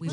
[0.00, 0.06] Hi,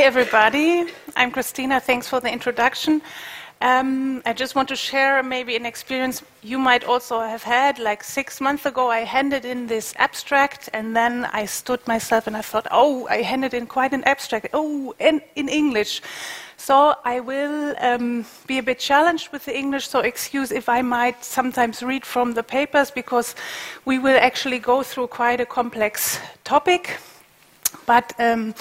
[0.00, 0.86] everybody.
[1.14, 1.78] I'm Christina.
[1.78, 3.00] Thanks for the introduction.
[3.62, 7.78] Um, I just want to share maybe an experience you might also have had.
[7.78, 12.36] Like six months ago, I handed in this abstract, and then I stood myself and
[12.36, 14.48] I thought, oh, I handed in quite an abstract.
[14.54, 16.00] Oh, in, in English.
[16.56, 20.82] So I will um, be a bit challenged with the English, so excuse if I
[20.82, 23.34] might sometimes read from the papers because
[23.84, 26.98] we will actually go through quite a complex topic.
[27.86, 28.54] But um,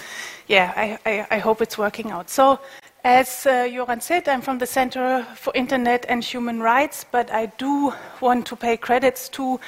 [0.47, 2.29] yeah, I, I, I, hope it's working out.
[2.29, 2.59] So,
[3.03, 7.47] as uh, Joran said, I'm from the Center for Internet and Human Rights, but I
[7.57, 9.59] do want to pay credits to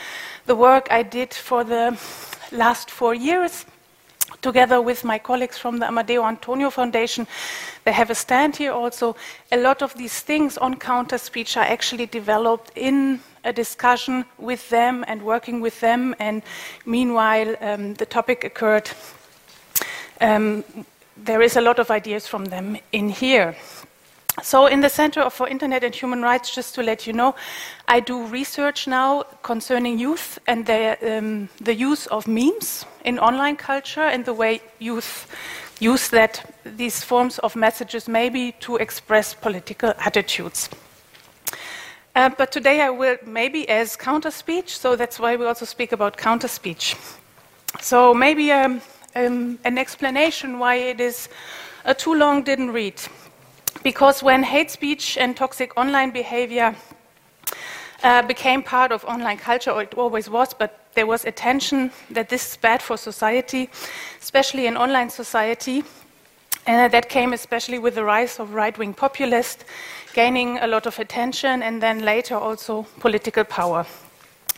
[0.45, 1.97] the work I did for the
[2.51, 3.65] last four years.
[4.41, 7.27] Together with my colleagues from the Amadeu Antonio Foundation,
[7.83, 9.15] they have a stand here also.
[9.51, 14.67] A lot of these things on counter speech are actually developed in a discussion with
[14.69, 16.41] them and working with them, and
[16.85, 18.89] meanwhile, um, the topic occurred
[20.21, 20.63] um,
[21.25, 23.55] there is a lot of ideas from them in here.
[24.41, 27.35] So, in the Center for Internet and Human Rights, just to let you know,
[27.87, 33.57] I do research now concerning youth and the, um, the use of memes in online
[33.57, 35.27] culture and the way youth
[35.79, 40.69] use that, these forms of messages maybe to express political attitudes.
[42.15, 45.91] Uh, but today I will maybe as counter speech, so that's why we also speak
[45.91, 46.95] about counter speech.
[47.79, 48.81] So maybe um,
[49.15, 51.29] um, an explanation why it is
[51.85, 53.01] a too long didn't read.
[53.83, 56.75] Because when hate speech and toxic online behavior
[58.03, 62.29] uh, became part of online culture, or it always was, but there was attention that
[62.29, 63.69] this is bad for society,
[64.21, 65.83] especially in online society.
[66.67, 69.63] And that came especially with the rise of right wing populists,
[70.13, 73.85] gaining a lot of attention, and then later also political power.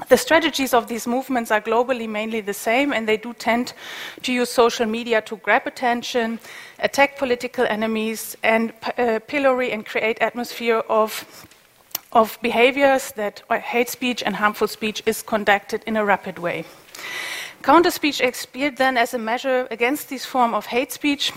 [0.10, 3.74] The strategies of these movements are globally mainly the same, and they do tend
[4.24, 6.40] to use social media to grab attention,
[6.80, 11.48] attack political enemies, and uh, pillory and create atmosphere of,
[12.12, 16.66] of behaviors that hate speech and harmful speech is conducted in a rapid way.
[17.62, 21.32] Counter speech appeared then as a measure against this form of hate speech.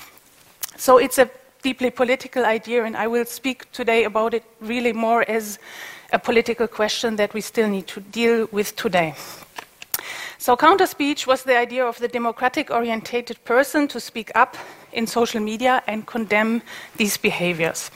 [0.77, 1.29] So it's a
[1.63, 5.59] deeply political idea, and I will speak today about it really more as
[6.13, 9.15] a political question that we still need to deal with today.
[10.39, 14.57] So, counter speech was the idea of the democratic orientated person to speak up
[14.93, 16.63] in social media and condemn
[16.97, 17.91] these behaviors.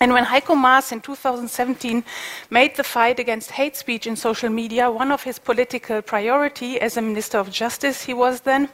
[0.00, 2.02] And when Heiko Maas in 2017
[2.50, 6.96] made the fight against hate speech in social media one of his political priority as
[6.96, 8.68] a Minister of Justice, he was then,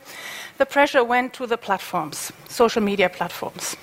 [0.56, 3.76] the pressure went to the platforms, social media platforms.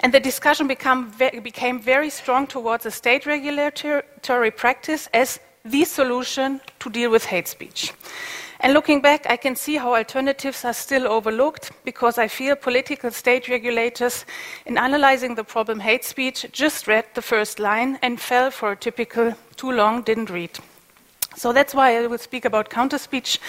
[0.00, 6.60] And the discussion ve became very strong towards a state regulatory practice as the solution
[6.80, 7.92] to deal with hate speech.
[8.60, 13.10] And looking back, I can see how alternatives are still overlooked because I feel political
[13.10, 14.24] state regulators,
[14.64, 18.76] in analyzing the problem hate speech, just read the first line and fell for a
[18.76, 20.50] typical too long, didn't read.
[21.36, 23.40] So that's why I will speak about counter speech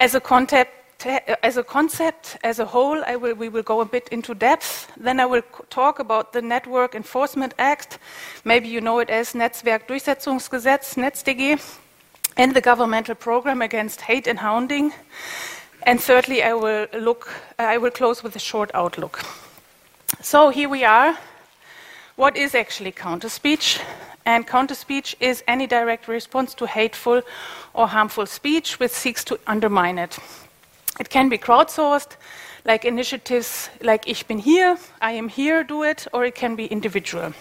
[0.00, 0.70] as a concept
[1.06, 4.90] as a concept, as a whole, will, we will go a bit into depth.
[4.96, 7.98] Then I will talk about the Network Enforcement Act.
[8.44, 11.78] Maybe you know it as Netzwerkdurchsetzungsgesetz, NetzDG,
[12.36, 14.92] and the governmental program against hate and hounding.
[15.82, 17.28] And thirdly, I will look.
[17.58, 19.24] I will close with a short outlook.
[20.20, 21.18] So here we are.
[22.16, 23.80] What is actually counter speech?
[24.24, 27.20] And counter speech is any direct response to hateful
[27.74, 30.18] or harmful speech which seeks to undermine it.
[31.00, 32.16] It can be crowdsourced,
[32.64, 36.66] like initiatives like Ich bin hier, I am here, do it, or it can be
[36.66, 37.32] individual.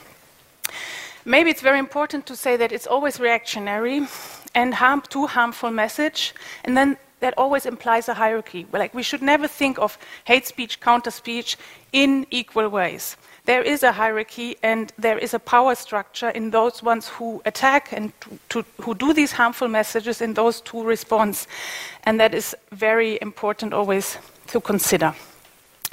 [1.25, 4.07] Maybe it's very important to say that it's always reactionary
[4.55, 6.33] and harm, too harmful message,
[6.65, 8.65] and then that always implies a hierarchy.
[8.73, 11.57] Like we should never think of hate speech, counter speech
[11.93, 13.15] in equal ways.
[13.45, 17.91] There is a hierarchy and there is a power structure in those ones who attack
[17.91, 18.13] and
[18.49, 21.45] to, who do these harmful messages in those two response.
[22.05, 24.17] And that is very important always
[24.47, 25.13] to consider.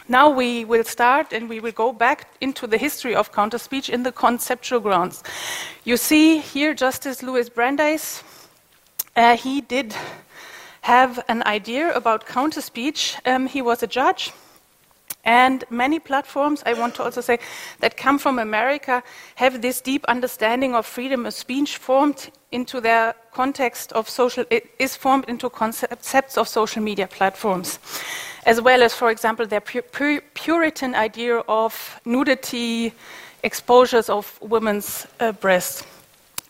[0.08, 3.88] Now we will start and we will go back into the history of counter speech
[3.88, 5.24] in the conceptual grounds.
[5.82, 8.22] You see here Justice Louis Brandeis.
[9.16, 9.94] Uh, he did
[10.82, 13.16] have an idea about counter speech.
[13.26, 14.32] Um, he was a judge
[15.24, 17.38] And many platforms, I want to also say,
[17.80, 19.02] that come from America
[19.34, 24.44] have this deep understanding of freedom of speech formed into their context of social,
[24.78, 27.78] is formed into concepts of social media platforms,
[28.46, 32.92] as well as, for example, their Puritan idea of nudity,
[33.42, 35.84] exposures of women's uh, breasts.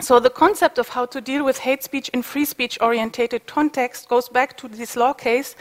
[0.01, 4.09] So the concept of how to deal with hate speech in free speech orientated context
[4.09, 5.55] goes back to this law case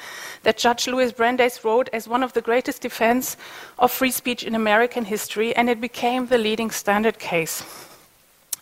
[0.43, 3.35] that Judge Louis Brandeis wrote as one of the greatest defense
[3.77, 7.63] of free speech in American history, and it became the leading standard case.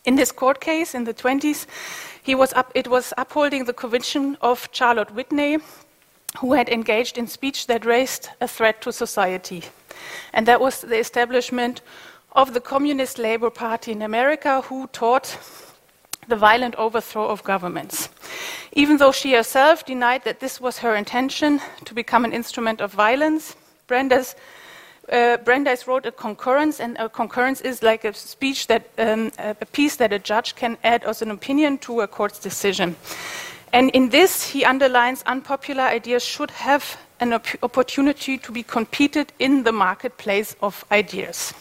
[0.04, 1.68] In this court case in the 20s,
[2.24, 5.60] he was up, it was upholding the conviction of Charlotte Whitney,
[6.40, 9.64] who had engaged in speech that raised a threat to society.
[10.34, 11.82] And that was the establishment
[12.32, 15.38] of the Communist Labor Party in America, who taught
[16.28, 18.10] the violent overthrow of governments.
[18.74, 22.94] Even though she herself denied that this was her intention to become an instrument of
[22.94, 23.56] violence,
[23.88, 24.36] Brandeis,
[25.12, 29.66] uh, Brandeis wrote a concurrence, and a concurrence is like a speech that um, a
[29.66, 32.96] piece that a judge can add as an opinion to a court's decision.
[33.74, 39.34] And in this, he underlines unpopular ideas should have an op opportunity to be competed
[39.40, 41.54] in the marketplace of ideas.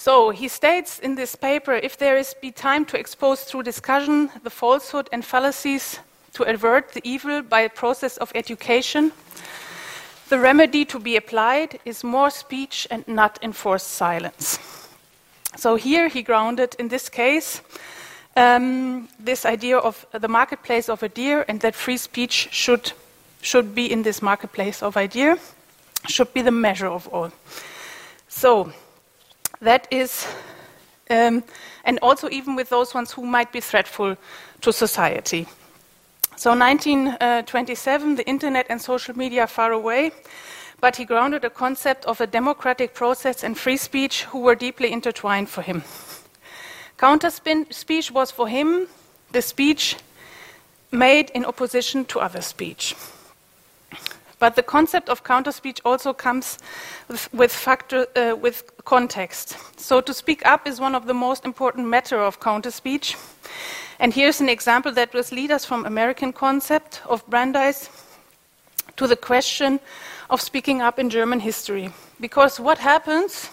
[0.00, 4.30] So he states in this paper if there is be time to expose through discussion
[4.42, 6.00] the falsehood and fallacies
[6.32, 9.12] to avert the evil by a process of education,
[10.30, 14.58] the remedy to be applied is more speech and not enforced silence.
[15.56, 17.60] So here he grounded in this case
[18.36, 22.92] um, this idea of the marketplace of idea and that free speech should,
[23.42, 25.36] should be in this marketplace of idea,
[26.08, 27.30] should be the measure of all.
[28.28, 28.72] So
[29.60, 30.26] that is,
[31.10, 31.44] um,
[31.84, 34.16] and also even with those ones who might be threatful
[34.60, 35.46] to society.
[36.36, 40.12] So 1927, the internet and social media far away,
[40.80, 44.90] but he grounded a concept of a democratic process and free speech who were deeply
[44.90, 45.82] intertwined for him.
[46.96, 48.86] Counter speech was for him
[49.32, 49.96] the speech
[50.90, 52.94] made in opposition to other speech.
[54.40, 56.58] But the concept of counter speech also comes
[57.08, 59.56] with, with, factor, uh, with context.
[59.76, 63.16] So to speak up is one of the most important matter of counter speech.
[63.98, 67.90] And here's an example that was lead us from American concept of Brandeis
[68.96, 69.78] to the question
[70.30, 71.92] of speaking up in German history.
[72.18, 73.50] Because what happens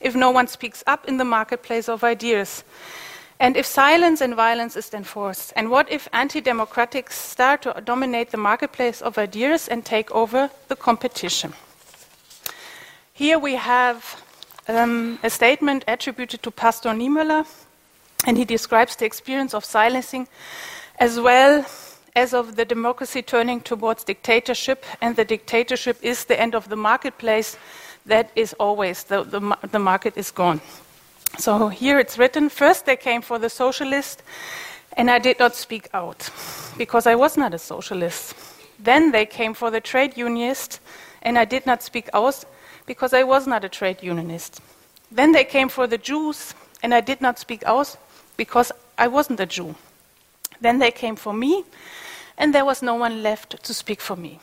[0.00, 2.64] if no one speaks up in the marketplace of ideas?
[3.42, 8.30] And if silence and violence is enforced, and what if anti democratics start to dominate
[8.30, 11.52] the marketplace of ideas and take over the competition?
[13.12, 14.22] Here we have
[14.68, 17.44] um, a statement attributed to Pastor Niemöller,
[18.28, 20.28] and he describes the experience of silencing
[21.00, 21.66] as well
[22.14, 26.76] as of the democracy turning towards dictatorship, and the dictatorship is the end of the
[26.76, 27.56] marketplace.
[28.06, 29.40] That is always the, the,
[29.72, 30.60] the market is gone.
[31.38, 34.22] So here it's written first they came for the socialist,
[34.96, 36.30] and I did not speak out
[36.76, 38.34] because I was not a socialist.
[38.78, 40.80] Then they came for the trade unionist,
[41.22, 42.44] and I did not speak out
[42.86, 44.60] because I was not a trade unionist.
[45.10, 47.96] Then they came for the Jews, and I did not speak out
[48.36, 49.74] because I wasn't a Jew.
[50.60, 51.64] Then they came for me,
[52.36, 54.38] and there was no one left to speak for me.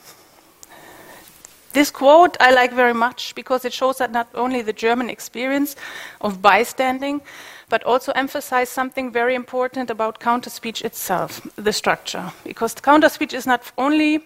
[1.80, 5.78] This quote I like very much because it shows that not only the German experience
[6.20, 7.22] of bystanding,
[7.70, 12.34] but also emphasize something very important about counter speech itself, the structure.
[12.44, 14.26] Because counter speech is not only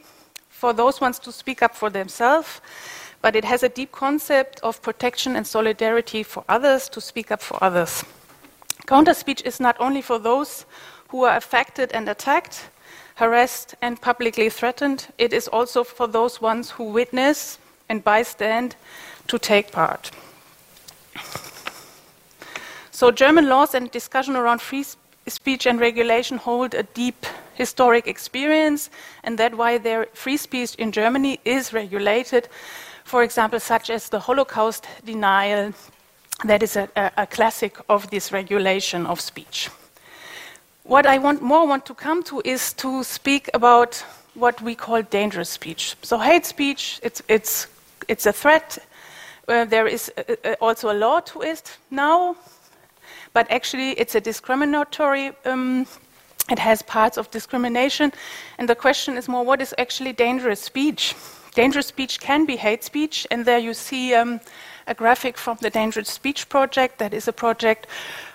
[0.49, 2.59] for those ones to speak up for themselves,
[3.21, 7.43] but it has a deep concept of protection and solidarity for others to speak up
[7.43, 8.03] for others.
[8.87, 10.65] Counter speech is not only for those
[11.09, 12.71] who are affected and attacked,
[13.15, 15.07] harassed, and publicly threatened.
[15.17, 18.73] It is also for those ones who witness and bystand
[19.27, 20.11] to take part.
[22.91, 24.85] So, German laws and discussion around free
[25.27, 28.89] speech and regulation hold a deep historic experience,
[29.23, 32.47] and that's why their free speech in Germany is regulated.
[33.03, 35.73] For example, such as the Holocaust denial,
[36.45, 39.69] that is a, a, a classic of this regulation of speech.
[40.83, 45.01] What I want more want to come to is to speak about what we call
[45.01, 45.95] dangerous speech.
[46.01, 47.67] So hate speech, it's, it's,
[48.09, 48.77] it's a threat.
[49.47, 52.35] Uh, there is uh, uh, also a law to it now,
[53.31, 55.85] but actually it's a discriminatory, um,
[56.49, 58.11] it has parts of discrimination.
[58.57, 61.15] And the question is more, what is actually dangerous speech?
[61.55, 64.41] Dangerous speech can be hate speech, and there you see um,
[64.87, 66.99] a graphic from the Dangerous Speech Project.
[66.99, 67.87] That is a project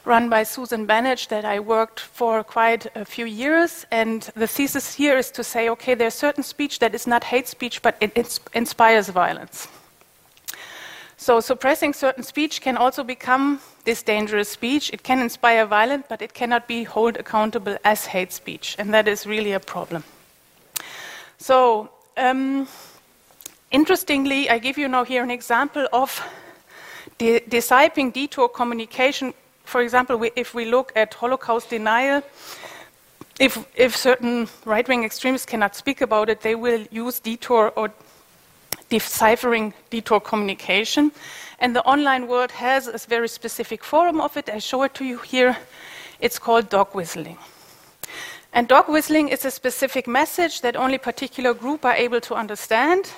[0.05, 3.87] run by Susan Benesch that I worked for quite a few years.
[3.91, 7.49] And the thesis here is to say, okay, there's certain speech that is not hate
[7.49, 9.69] speech, but it inspires violence.
[11.21, 14.91] So suppressing certain speech can also become this dangerous speech.
[14.93, 19.09] It can inspire violence, but it cannot be held accountable as hate speech, and that
[19.09, 20.05] is really a problem.
[21.39, 22.69] So, um,
[23.71, 26.23] interestingly, I give you now here an example of
[27.19, 29.35] de- detour communication.
[29.65, 32.23] For example, we, if we look at Holocaust denial,
[33.39, 37.93] if, if certain right wing extremists cannot speak about it, they will use detour or
[38.89, 41.13] deciphering detour communication.
[41.61, 44.49] And the online world has a very specific form of it.
[44.49, 45.57] I show it to you here.
[46.21, 47.39] It's called dog whistling.
[48.53, 53.11] And dog whistling is a specific message that only particular group are able to understand.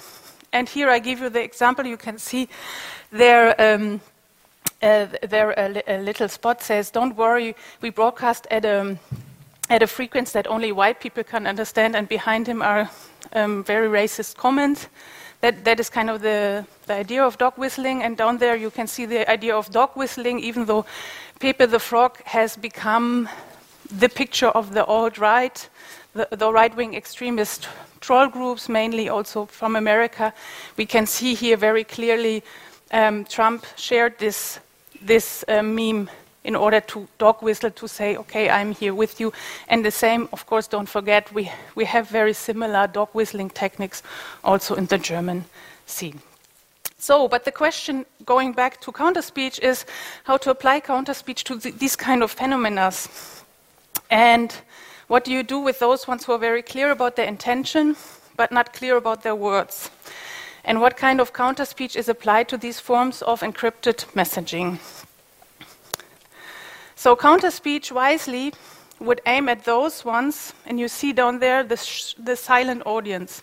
[0.52, 1.86] And here I give you the example.
[1.86, 2.48] You can see
[3.12, 4.00] there, um,
[4.82, 8.98] uh, there a, li- a, little spot says, "Don't worry, we broadcast at a
[9.68, 12.90] at a frequency that only white people can understand." And behind him are
[13.32, 14.88] um, very racist comments
[15.40, 18.02] that, that is kind of the, the idea of dog whistling.
[18.02, 20.84] And down there you can see the idea of dog whistling, even though
[21.38, 23.28] Pepe the Frog has become
[23.90, 25.68] the picture of the alt right,
[26.14, 27.68] the, the right wing extremist
[28.00, 30.32] troll groups, mainly also from America.
[30.76, 32.42] We can see here very clearly
[32.92, 34.58] um, Trump shared this,
[35.02, 36.10] this uh, meme
[36.42, 39.32] in order to dog whistle to say, okay, I'm here with you.
[39.68, 44.02] And the same, of course, don't forget, we, we have very similar dog whistling techniques
[44.42, 45.44] also in the German
[45.86, 46.20] scene.
[46.98, 49.84] So, but the question going back to counter speech is
[50.24, 52.92] how to apply counter speech to th- these kind of phenomena.
[54.10, 54.54] And
[55.10, 57.96] what do you do with those ones who are very clear about their intention
[58.36, 59.90] but not clear about their words?
[60.64, 64.78] And what kind of counter speech is applied to these forms of encrypted messaging?
[66.94, 68.52] So, counter speech wisely
[69.00, 73.42] would aim at those ones, and you see down there the, sh- the silent audience.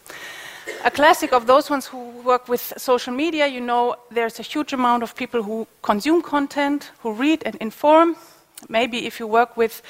[0.86, 4.71] A classic of those ones who work with social media, you know, there's a huge
[4.71, 8.15] amount of people who consume content, who read and inform.
[8.69, 9.81] Maybe if you work with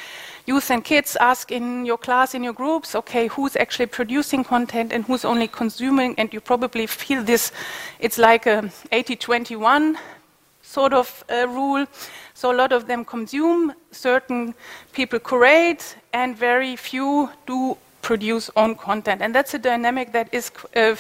[0.47, 4.93] youth and kids, ask in your class, in your groups, okay, who's actually producing content
[4.93, 7.51] and who's only consuming, and you probably feel this,
[7.99, 9.97] it's like a 80 21
[10.63, 11.85] sort of uh, rule.
[12.33, 14.53] So a lot of them consume, certain
[14.93, 19.21] people curate, and very few do produce own content.
[19.21, 20.95] And that's a dynamic that is uh,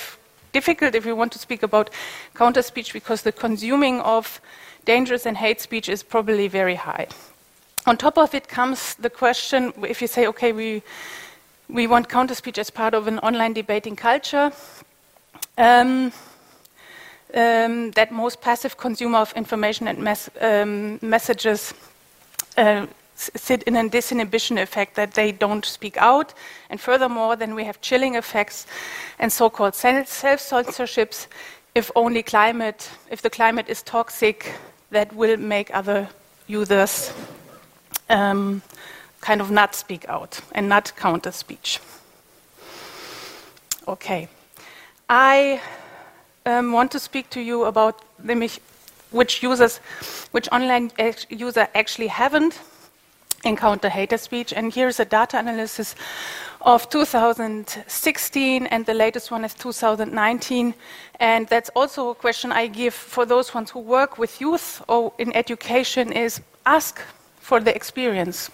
[0.51, 1.89] difficult if you want to speak about
[2.35, 4.41] counter speech because the consuming of
[4.85, 7.07] dangerous and hate speech is probably very high.
[7.87, 10.83] On top of it comes the question if you say, okay, we,
[11.69, 14.51] we want counter speech as part of an online debating culture.
[15.57, 16.11] Um,
[17.33, 21.73] um, that most passive consumer of information and mes- um, messages
[22.57, 26.33] uh, sit in a disinhibition effect that they don't speak out.
[26.69, 28.67] And furthermore, then we have chilling effects
[29.17, 31.27] and so called self censorships.
[31.73, 34.53] If only climate, if the climate is toxic,
[34.91, 36.09] that will make other
[36.47, 37.13] users
[38.09, 38.61] um,
[39.21, 41.79] kind of not speak out and not counter speech.
[43.87, 44.27] Okay.
[45.09, 45.61] I
[46.45, 48.01] um, want to speak to you about
[49.11, 49.77] which users,
[50.31, 50.91] which online
[51.29, 52.59] user actually haven't
[53.45, 54.53] encountered hater speech.
[54.53, 55.95] And here's a data analysis
[56.61, 60.73] of 2016, and the latest one is 2019.
[61.19, 65.13] And that's also a question I give for those ones who work with youth or
[65.17, 67.01] in education: is ask
[67.47, 68.51] for the experience.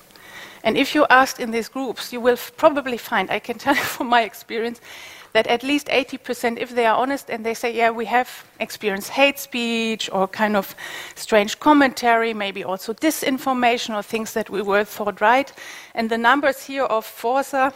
[0.63, 3.81] And if you ask in these groups, you will probably find, I can tell you
[3.81, 4.81] from my experience,
[5.33, 9.09] that at least 80%, if they are honest and they say, yeah, we have experienced
[9.09, 10.75] hate speech or kind of
[11.15, 15.51] strange commentary, maybe also disinformation or things that we were thought right.
[15.95, 17.73] And the numbers here of Forsa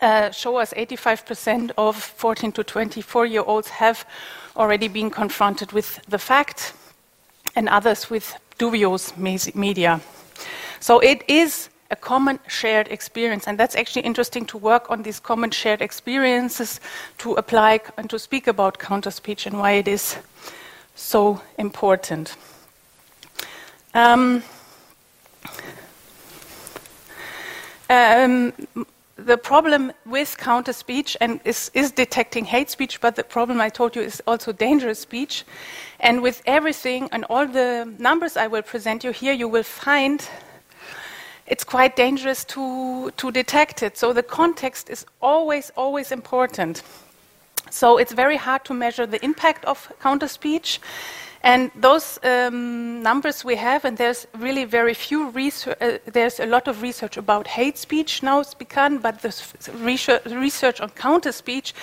[0.00, 4.04] uh, show us 85% of 14 to 24 year olds have
[4.56, 6.74] already been confronted with the fact,
[7.54, 9.16] and others with dubious
[9.54, 10.00] media.
[10.82, 13.46] So it is a common shared experience.
[13.46, 16.80] And that's actually interesting to work on these common shared experiences
[17.18, 20.16] to apply and to speak about counter speech and why it is
[20.96, 22.34] so important.
[23.94, 24.42] Um,
[27.88, 28.52] um,
[29.14, 33.68] the problem with counter speech and is, is, detecting hate speech, but the problem I
[33.68, 35.44] told you is also dangerous speech.
[36.00, 40.28] And with everything and all the numbers I will present you here, you will find
[41.46, 43.98] it's quite dangerous to, to detect it.
[43.98, 46.82] So the context is always, always important.
[47.70, 50.80] So it's very hard to measure the impact of counter speech.
[51.44, 56.46] And those um, numbers we have, and there's really very few research, uh, there's a
[56.46, 59.34] lot of research about hate speech now begun, but the
[59.74, 61.74] research, research on counter speech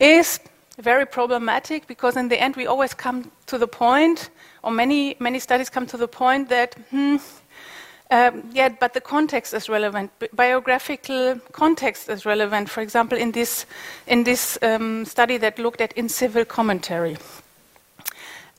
[0.00, 0.40] is
[0.78, 4.30] very problematic because in the end we always come to the point,
[4.64, 7.18] or many many studies come to the point that hmm,
[8.12, 8.42] um,
[8.78, 10.10] but the context is relevant.
[10.18, 12.68] Bi- biographical context is relevant.
[12.68, 13.66] For example, in this
[14.06, 17.16] in this um, study that looked at in civil commentary.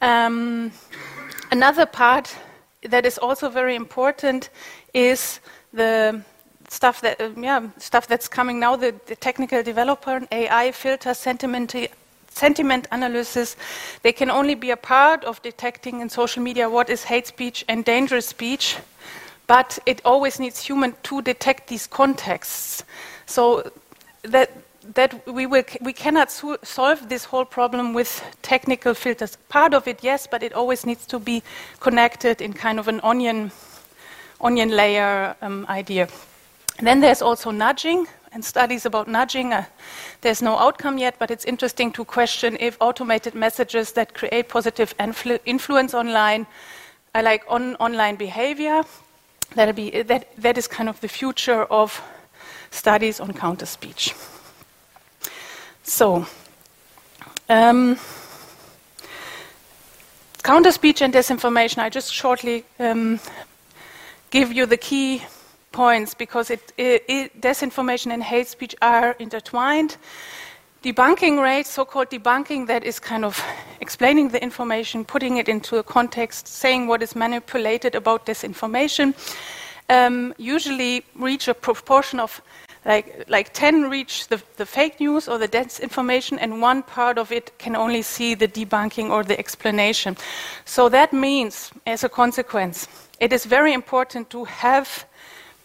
[0.01, 0.71] Um,
[1.51, 2.35] another part
[2.89, 4.49] that is also very important
[4.93, 5.39] is
[5.71, 6.21] the
[6.69, 11.75] stuff that uh, yeah stuff that's coming now the, the technical developer AI filter sentiment
[12.29, 13.55] sentiment analysis
[14.01, 17.63] they can only be a part of detecting in social media what is hate speech
[17.67, 18.77] and dangerous speech
[19.47, 22.83] but it always needs human to detect these contexts
[23.25, 23.71] so
[24.23, 24.51] that
[24.95, 29.37] that we, will, we cannot su- solve this whole problem with technical filters.
[29.49, 31.41] Part of it, yes, but it always needs to be
[31.79, 33.51] connected in kind of an onion,
[34.41, 36.07] onion layer um, idea.
[36.81, 39.53] Then there's also nudging and studies about nudging.
[39.53, 39.65] Uh,
[40.21, 44.97] there's no outcome yet, but it's interesting to question if automated messages that create positive
[44.97, 46.45] influ- influence online
[47.15, 48.83] are like on online behavior.
[49.55, 52.01] That'll be, that, that is kind of the future of
[52.71, 54.15] studies on counter speech.
[55.83, 56.25] So,
[57.49, 57.97] um,
[60.43, 63.19] counter speech and disinformation, I just shortly um,
[64.31, 65.23] give you the key
[65.71, 69.97] points because it, it, it, disinformation and hate speech are intertwined.
[70.83, 73.41] Debunking rates, so called debunking, that is kind of
[73.79, 79.13] explaining the information, putting it into a context, saying what is manipulated about disinformation,
[79.89, 82.41] um, usually reach a proportion of
[82.83, 87.31] like, like 10 reach the, the fake news or the disinformation, and one part of
[87.31, 90.17] it can only see the debunking or the explanation.
[90.65, 92.89] So that means, as a consequence,
[93.21, 95.05] it is very important to have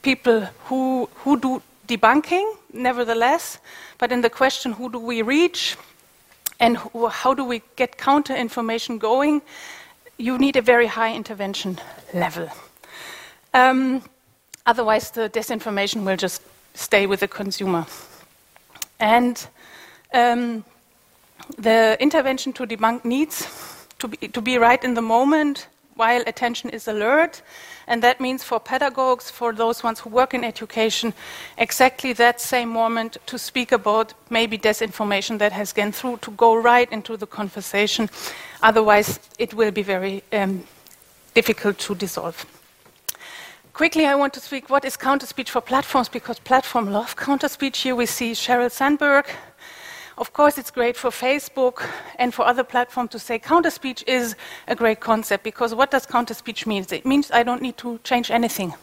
[0.02, 3.58] people who, who do debunking, nevertheless,
[3.98, 5.76] but in the question, who do we reach
[6.60, 9.42] and who, how do we get counter information going,
[10.16, 11.78] you need a very high intervention
[12.12, 12.50] level.
[13.54, 14.02] Um,
[14.66, 16.42] otherwise, the disinformation will just
[16.74, 17.86] stay with the consumer.
[19.00, 19.46] And
[20.12, 20.64] um,
[21.56, 23.48] the intervention to debunk needs
[24.00, 27.42] to be, to be right in the moment while attention is alert.
[27.86, 31.12] And that means for pedagogues, for those ones who work in education,
[31.56, 36.54] exactly that same moment to speak about maybe disinformation that has gone through, to go
[36.54, 38.08] right into the conversation.
[38.62, 40.64] Otherwise, it will be very um,
[41.34, 42.46] difficult to dissolve.
[43.72, 47.48] Quickly, I want to speak what is counter speech for platforms because platforms love counter
[47.48, 47.78] speech.
[47.78, 49.26] Here we see Sheryl Sandberg.
[50.18, 54.34] Of course, it's great for Facebook and for other platforms to say counter speech is
[54.66, 56.84] a great concept because what does counter speech mean?
[56.90, 58.74] It means I don't need to change anything.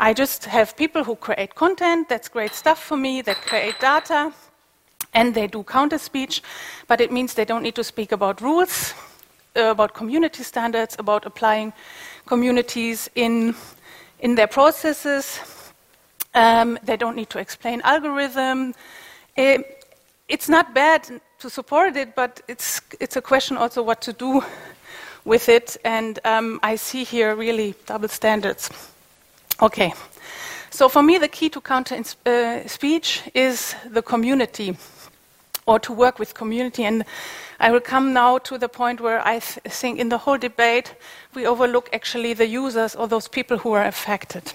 [0.00, 4.32] I just have people who create content, that's great stuff for me, that create data,
[5.12, 6.42] and they do counter speech,
[6.88, 8.92] but it means they don't need to speak about rules,
[9.54, 11.72] uh, about community standards, about applying
[12.26, 13.54] communities in
[14.18, 15.38] in their processes.
[16.34, 18.74] Um, they don't need to explain algorithm.
[19.36, 19.83] It,
[20.28, 24.42] it's not bad to support it, but it's, it's a question also what to do
[25.24, 25.76] with it.
[25.84, 28.70] And um, I see here really double standards.
[29.60, 29.92] Okay.
[30.70, 34.76] So for me, the key to counter uh, speech is the community
[35.66, 36.84] or to work with community.
[36.84, 37.04] And
[37.60, 40.94] I will come now to the point where I th- think in the whole debate
[41.34, 44.52] we overlook actually the users or those people who are affected.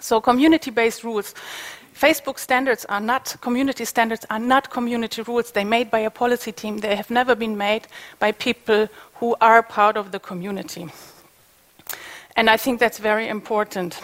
[0.00, 1.34] So community-based rules.
[1.94, 5.52] Facebook standards are not, community standards are not community rules.
[5.52, 6.78] They're made by a policy team.
[6.78, 7.86] They have never been made
[8.18, 10.88] by people who are part of the community.
[12.36, 14.00] And I think that's very important.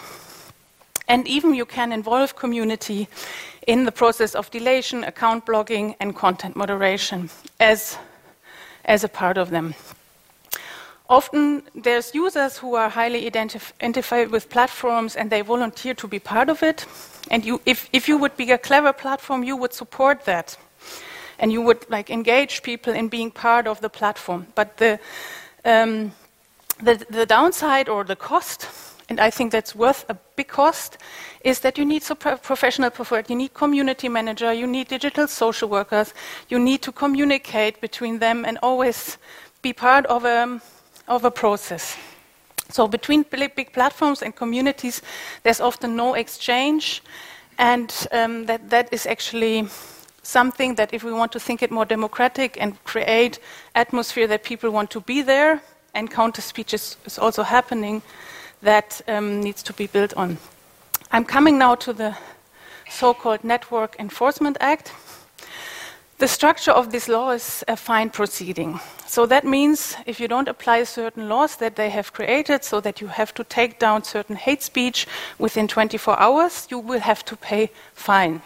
[1.07, 3.07] And even you can involve community
[3.67, 7.97] in the process of deletion, account blocking, and content moderation as,
[8.85, 9.73] as a part of them.
[11.09, 16.19] Often there's users who are highly identif- identified with platforms and they volunteer to be
[16.19, 16.85] part of it.
[17.31, 20.55] And you, if, if you would be a clever platform, you would support that.
[21.39, 24.47] And you would like engage people in being part of the platform.
[24.53, 24.99] But the,
[25.65, 26.11] um,
[26.81, 28.67] the, the downside or the cost
[29.09, 30.97] and I think that's worth a big cost,
[31.43, 36.13] is that you need professional support, You need community manager, you need digital social workers,
[36.47, 39.17] you need to communicate between them and always
[39.63, 40.61] be part of a,
[41.09, 41.97] of a process.
[42.69, 45.01] So between big platforms and communities,
[45.43, 47.01] there's often no exchange,
[47.57, 49.67] and um, that, that is actually
[50.21, 53.39] something that if we want to think it more democratic and create
[53.73, 55.61] atmosphere that people want to be there,
[55.95, 58.01] and counter speech is, is also happening,
[58.61, 60.37] that um, needs to be built on.
[61.11, 62.15] I'm coming now to the
[62.89, 64.93] so called Network Enforcement Act.
[66.19, 68.81] The structure of this law is a fine proceeding.
[69.07, 72.99] So that means if you don't apply certain laws that they have created, so that
[72.99, 77.37] you have to take down certain hate speech within 24 hours, you will have to
[77.37, 78.41] pay fine.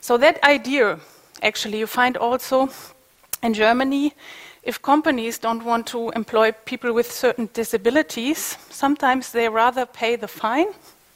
[0.00, 0.98] So that idea,
[1.42, 2.70] actually, you find also
[3.42, 4.14] in Germany.
[4.62, 10.28] If companies don't want to employ people with certain disabilities, sometimes they rather pay the
[10.28, 10.68] fine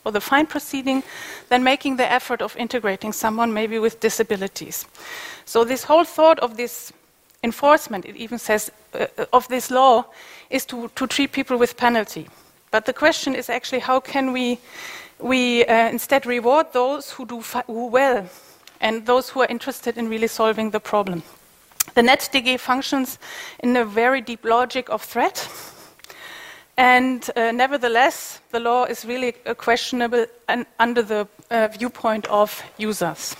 [0.04, 1.02] or the fine proceeding
[1.48, 4.86] than making the effort of integrating someone maybe with disabilities.
[5.44, 6.92] So, this whole thought of this
[7.42, 10.04] enforcement, it even says, uh, of this law
[10.50, 12.28] is to, to treat people with penalty.
[12.70, 14.58] But the question is actually how can we,
[15.18, 18.28] we uh, instead reward those who do who well
[18.80, 21.22] and those who are interested in really solving the problem?
[21.94, 23.18] The NetzDG functions
[23.58, 25.48] in a very deep logic of threat.
[26.76, 30.26] And uh, nevertheless, the law is really questionable
[30.78, 33.36] under the uh, viewpoint of users.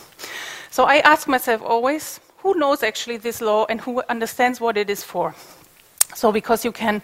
[0.70, 4.90] So I ask myself always, who knows actually this law and who understands what it
[4.90, 5.34] is for?
[6.14, 7.02] So because you can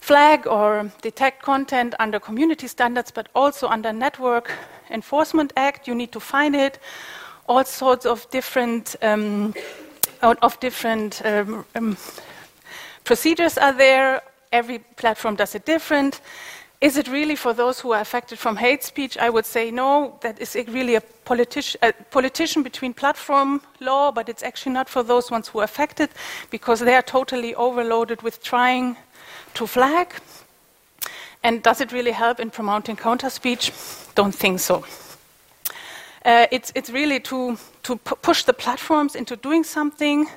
[0.00, 4.50] flag or detect content under community standards, but also under Network
[4.90, 6.78] Enforcement Act, you need to find it.
[7.46, 9.54] All sorts of different um,
[10.22, 11.96] of different um, um,
[13.04, 14.22] procedures are there.
[14.52, 16.20] Every platform does it different.
[16.80, 19.18] Is it really for those who are affected from hate speech?
[19.18, 21.02] I would say no, that is really a,
[21.82, 26.08] a politician between platform law, but it's actually not for those ones who are affected
[26.50, 28.96] because they are totally overloaded with trying
[29.54, 30.14] to flag.
[31.42, 33.72] And does it really help in promoting counter speech?
[34.14, 34.84] Don't think so.
[36.24, 40.28] Uh, it's, it's, really to, to push the platforms into doing something,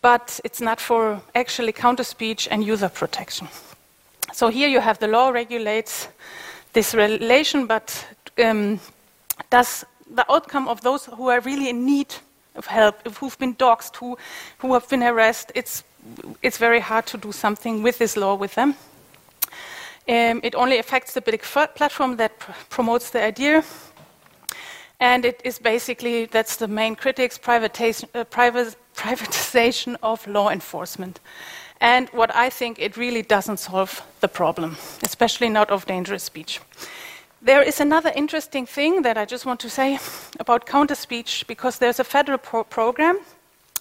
[0.00, 3.48] but it's not for actually counter speech and user protection.
[4.32, 6.08] So here you have the law regulates
[6.72, 8.06] this relation, but
[8.38, 8.80] um,
[9.50, 9.84] does
[10.14, 12.14] the outcome of those who are really in need
[12.54, 14.18] of help, who've been doxxed, who,
[14.58, 15.84] who have been harassed, it's,
[16.42, 18.74] it's very hard to do something with this law with them.
[20.08, 23.62] Um, it only affects the big platform that pr promotes the idea.
[25.00, 28.24] And it is basically, that's the main critics, privatization, uh,
[28.96, 31.20] privatization of law enforcement.
[31.80, 36.60] And what I think it really doesn't solve the problem, especially not of dangerous speech.
[37.40, 40.00] There is another interesting thing that I just want to say
[40.40, 43.20] about counter speech because there's a federal pro program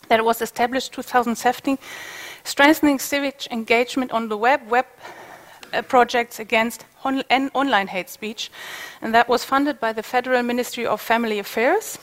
[0.10, 1.80] that was established 2017
[2.43, 4.86] strengthening civic engagement on the web, web
[5.73, 8.51] uh, projects against on online hate speech,
[9.01, 11.97] and that was funded by the Federal Ministry of Family Affairs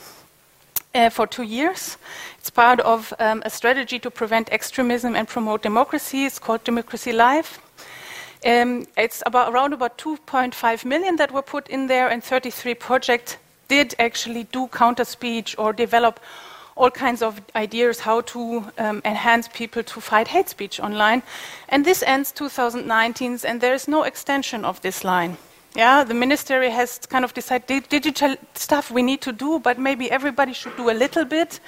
[0.95, 1.97] uh, for two years.
[2.39, 6.25] It's part of um, a strategy to prevent extremism and promote democracy.
[6.25, 7.59] It's called Democracy Live.
[8.45, 13.37] Um, it's about around about 2.5 million that were put in there, and 33 projects
[13.67, 16.19] did actually do counter speech or develop
[16.75, 21.23] all kinds of ideas how to um, enhance people to fight hate speech online.
[21.69, 25.37] And this ends 2019, and there is no extension of this line.
[25.75, 30.09] Yeah, the ministry has kind of decided digital stuff we need to do, but maybe
[30.09, 31.59] everybody should do a little bit.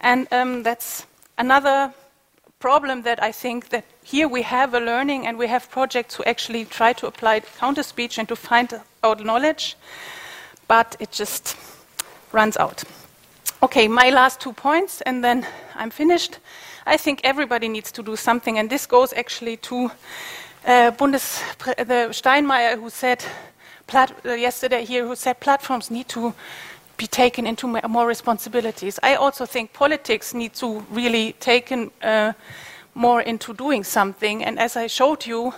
[0.00, 1.06] And um, that's
[1.38, 1.92] another
[2.60, 6.24] problem that I think that here we have a learning and we have projects who
[6.24, 9.76] actually try to apply counter speech and to find out knowledge,
[10.66, 11.56] but it just
[12.32, 12.84] runs out.
[13.60, 15.44] Okay, my last two points, and then
[15.74, 16.38] I'm finished.
[16.86, 19.90] I think everybody needs to do something, and this goes actually to
[20.64, 21.42] uh, Bundes
[21.76, 23.24] the Steinmeier, who said
[23.92, 26.32] uh, yesterday here, who said platforms need to
[26.96, 29.00] be taken into more responsibilities.
[29.02, 32.34] I also think politics need to really taken uh,
[32.94, 34.44] more into doing something.
[34.44, 35.52] And as I showed you,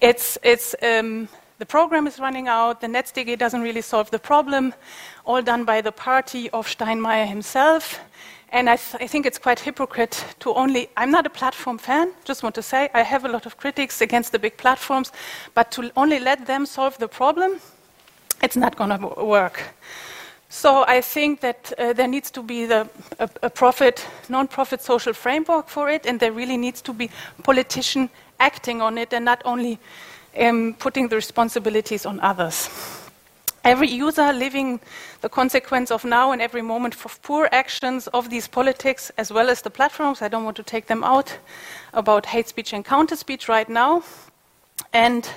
[0.00, 0.74] it's it's.
[0.82, 4.72] Um, the program is running out, the NetzDG doesn't really solve the problem,
[5.24, 8.00] all done by the party of Steinmeier himself.
[8.50, 10.88] And I, th- I, think it's quite hypocrite to only.
[10.96, 12.88] I'm not a platform fan, just want to say.
[12.94, 15.12] I have a lot of critics against the big platforms,
[15.52, 17.60] but to only let them solve the problem,
[18.42, 19.60] it's not going to work.
[20.48, 25.12] So I think that uh, there needs to be the, a, a profit, non-profit social
[25.12, 27.10] framework for it, and there really needs to be
[27.42, 28.08] politician
[28.40, 29.78] acting on it and not only
[30.36, 32.68] um, putting the responsibilities on others.
[33.64, 34.80] Every user living
[35.20, 39.50] the consequence of now and every moment for poor actions of these politics, as well
[39.50, 41.38] as the platforms, I don't want to take them out,
[41.92, 44.02] about hate speech and counter speech right now.
[44.92, 45.28] And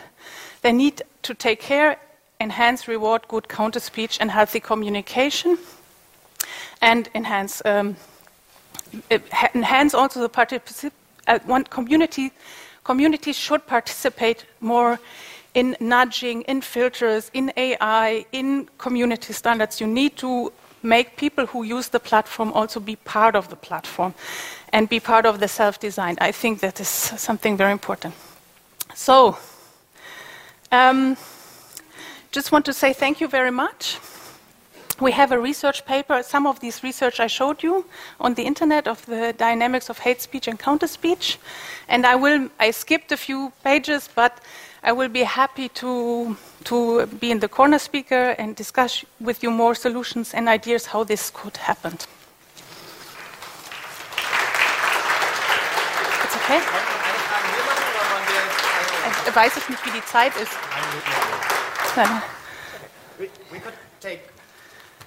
[0.62, 1.97] they need to take care,
[2.39, 5.58] enhance, reward good counter speech and healthy communication,
[6.82, 7.95] and enhance, um,
[9.56, 10.91] enhance also the participation.
[11.27, 11.38] Uh,
[11.69, 12.32] community
[12.84, 15.00] communities should participate more
[15.54, 19.82] in nudging, in filters, in AI, in community standards.
[19.82, 20.52] You need to
[20.84, 24.13] make people who use the platform also be part of the platform
[24.74, 26.17] and be part of the self design.
[26.22, 28.15] I think that is something very important.
[28.96, 29.38] So,
[30.72, 31.17] um,
[32.32, 33.98] just want to say thank you very much.
[35.01, 37.85] We have a research paper, some of these research I showed you
[38.19, 41.39] on the internet of the dynamics of hate speech and counter speech.
[41.87, 44.37] And I will, I skipped a few pages, but
[44.83, 49.49] I will be happy to, to be in the corner speaker and discuss with you
[49.49, 51.93] more solutions and ideas how this could happen.
[56.23, 56.61] It's okay?
[59.27, 60.51] Ich weiß ich nicht, wie die Zeit ist.
[63.51, 64.31] We could take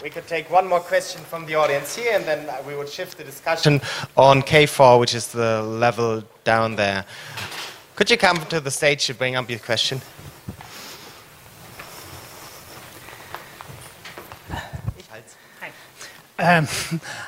[0.05, 3.17] we could take one more question from the audience here, and then we would shift
[3.17, 3.81] the discussion
[4.19, 7.07] on K4, which is the level down there.
[7.97, 10.03] Could you come to the stage to bring up your question?
[16.37, 16.69] Um,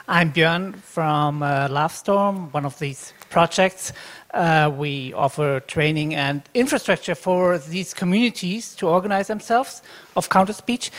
[0.09, 3.93] I'm Björn from uh, LoveStorm, one of these projects.
[4.35, 9.81] Uh, we offer training and infrastructure for these communities to organize themselves
[10.17, 10.91] of counter speech.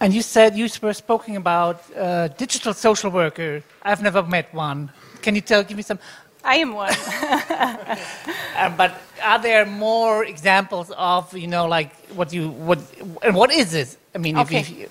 [0.00, 3.62] And you said you were speaking about uh, digital social worker.
[3.82, 4.90] I've never met one.
[5.20, 5.98] Can you tell, give me some?
[6.42, 6.94] I am one.
[8.56, 12.78] uh, but are there more examples of, you know, like what you, what,
[13.22, 13.98] and what is this?
[14.14, 14.60] I mean, okay.
[14.60, 14.88] if you,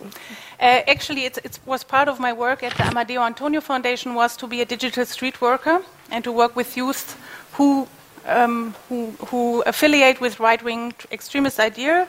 [0.60, 4.38] uh, actually, it, it, was part of my work at the Amadeu Antonio Foundation was
[4.38, 7.20] to be a digital street worker and to work with youth
[7.54, 7.88] who,
[8.28, 12.08] um, who, who affiliate with right-wing extremist idea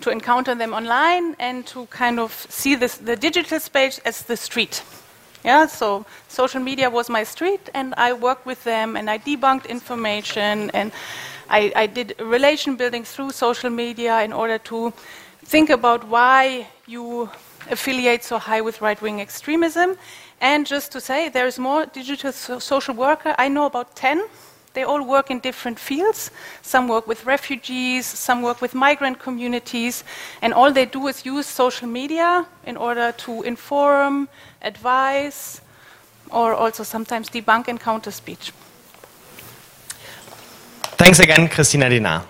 [0.00, 4.36] to encounter them online and to kind of see this, the digital space as the
[4.36, 4.82] street.
[5.44, 9.68] Yeah, so social media was my street, and I worked with them, and I debunked
[9.68, 10.90] information, and
[11.48, 14.92] I, I did relation building through social media in order to
[15.44, 17.30] think about why you
[17.70, 19.96] affiliate so high with right-wing extremism.
[20.40, 23.34] And just to say, there is more digital so social worker.
[23.38, 24.22] I know about 10
[24.78, 26.30] they all work in different fields.
[26.62, 30.04] Some work with refugees, some work with migrant communities,
[30.40, 34.28] and all they do is use social media in order to inform,
[34.62, 35.60] advise,
[36.30, 38.52] or also sometimes debunk and counter speech.
[40.96, 42.24] Thanks again, Christina Dinar.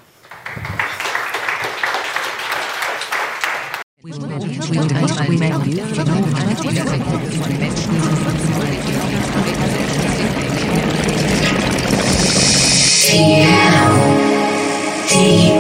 [15.07, 15.58] Te.